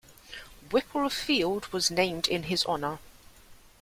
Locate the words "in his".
2.27-2.65